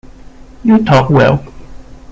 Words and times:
You 0.63 0.83
talk 0.83 1.11
well. 1.11 1.45